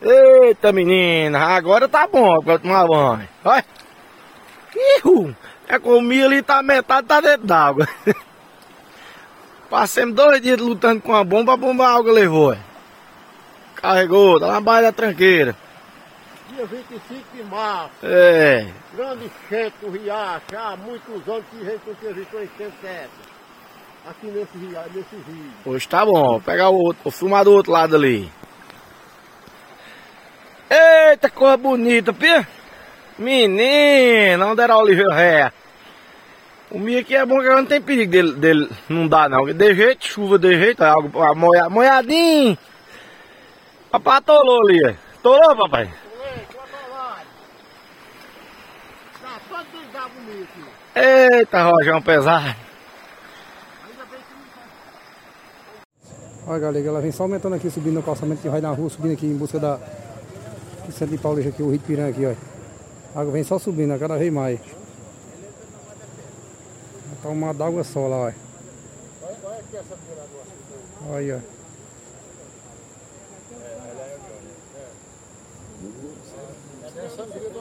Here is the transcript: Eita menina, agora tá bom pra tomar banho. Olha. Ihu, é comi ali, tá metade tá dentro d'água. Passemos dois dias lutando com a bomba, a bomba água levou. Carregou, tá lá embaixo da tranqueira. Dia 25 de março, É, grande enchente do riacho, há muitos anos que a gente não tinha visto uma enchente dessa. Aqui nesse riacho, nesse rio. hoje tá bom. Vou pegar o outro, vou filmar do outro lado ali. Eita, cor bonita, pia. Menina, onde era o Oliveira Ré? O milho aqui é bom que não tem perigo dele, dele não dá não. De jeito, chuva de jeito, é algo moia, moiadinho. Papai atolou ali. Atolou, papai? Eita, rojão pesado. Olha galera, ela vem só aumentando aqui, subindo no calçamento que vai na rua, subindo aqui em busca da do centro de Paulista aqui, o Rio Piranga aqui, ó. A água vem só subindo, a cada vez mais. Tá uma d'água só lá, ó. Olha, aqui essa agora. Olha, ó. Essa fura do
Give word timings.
Eita 0.00 0.72
menina, 0.72 1.40
agora 1.40 1.88
tá 1.88 2.06
bom 2.06 2.40
pra 2.40 2.58
tomar 2.58 2.86
banho. 2.86 3.28
Olha. 3.44 3.64
Ihu, 4.98 5.34
é 5.66 5.78
comi 5.78 6.22
ali, 6.22 6.40
tá 6.42 6.62
metade 6.62 7.06
tá 7.06 7.20
dentro 7.20 7.46
d'água. 7.46 7.88
Passemos 9.68 10.14
dois 10.14 10.40
dias 10.40 10.58
lutando 10.58 11.00
com 11.00 11.14
a 11.14 11.24
bomba, 11.24 11.54
a 11.54 11.56
bomba 11.56 11.88
água 11.88 12.12
levou. 12.12 12.56
Carregou, 13.74 14.38
tá 14.40 14.46
lá 14.46 14.60
embaixo 14.60 14.82
da 14.82 14.92
tranqueira. 14.92 15.56
Dia 16.54 16.64
25 16.64 17.02
de 17.34 17.42
março, 17.44 17.90
É, 18.02 18.66
grande 18.94 19.24
enchente 19.26 19.74
do 19.80 19.90
riacho, 19.90 20.44
há 20.56 20.76
muitos 20.76 21.28
anos 21.28 21.44
que 21.50 21.60
a 21.60 21.70
gente 21.70 21.80
não 21.86 21.94
tinha 21.96 22.12
visto 22.14 22.34
uma 22.34 22.42
enchente 22.44 22.76
dessa. 22.82 23.08
Aqui 24.08 24.26
nesse 24.28 24.58
riacho, 24.58 24.90
nesse 24.94 25.16
rio. 25.16 25.52
hoje 25.66 25.88
tá 25.88 26.04
bom. 26.04 26.30
Vou 26.30 26.40
pegar 26.40 26.70
o 26.70 26.76
outro, 26.76 27.02
vou 27.04 27.12
filmar 27.12 27.44
do 27.44 27.52
outro 27.52 27.72
lado 27.72 27.94
ali. 27.94 28.30
Eita, 31.18 31.28
cor 31.30 31.56
bonita, 31.56 32.12
pia. 32.12 32.46
Menina, 33.18 34.46
onde 34.46 34.62
era 34.62 34.76
o 34.76 34.78
Oliveira 34.78 35.12
Ré? 35.12 35.52
O 36.70 36.78
milho 36.78 37.00
aqui 37.00 37.16
é 37.16 37.26
bom 37.26 37.40
que 37.40 37.48
não 37.48 37.66
tem 37.66 37.80
perigo 37.80 38.12
dele, 38.12 38.32
dele 38.34 38.70
não 38.88 39.08
dá 39.08 39.28
não. 39.28 39.44
De 39.44 39.74
jeito, 39.74 40.06
chuva 40.06 40.38
de 40.38 40.56
jeito, 40.56 40.84
é 40.84 40.88
algo 40.88 41.10
moia, 41.34 41.68
moiadinho. 41.68 42.56
Papai 43.90 44.18
atolou 44.18 44.60
ali. 44.62 44.96
Atolou, 45.18 45.56
papai? 45.56 45.90
Eita, 50.94 51.62
rojão 51.64 52.00
pesado. 52.00 52.54
Olha 56.46 56.60
galera, 56.60 56.86
ela 56.86 57.00
vem 57.00 57.10
só 57.10 57.24
aumentando 57.24 57.56
aqui, 57.56 57.68
subindo 57.68 57.94
no 57.94 58.02
calçamento 58.04 58.40
que 58.40 58.48
vai 58.48 58.60
na 58.60 58.70
rua, 58.70 58.88
subindo 58.88 59.14
aqui 59.14 59.26
em 59.26 59.36
busca 59.36 59.58
da 59.58 59.80
do 60.88 60.92
centro 60.92 61.16
de 61.16 61.22
Paulista 61.22 61.50
aqui, 61.50 61.62
o 61.62 61.70
Rio 61.70 61.80
Piranga 61.80 62.10
aqui, 62.10 62.24
ó. 62.24 62.34
A 63.14 63.20
água 63.20 63.32
vem 63.32 63.44
só 63.44 63.58
subindo, 63.58 63.92
a 63.92 63.98
cada 63.98 64.16
vez 64.16 64.32
mais. 64.32 64.58
Tá 67.22 67.28
uma 67.28 67.52
d'água 67.52 67.84
só 67.84 68.06
lá, 68.06 68.16
ó. 68.16 68.20
Olha, 68.22 69.58
aqui 69.58 69.76
essa 69.76 69.94
agora. 69.94 71.14
Olha, 71.14 71.42
ó. 71.44 71.58
Essa 77.04 77.24
fura 77.26 77.50
do 77.50 77.60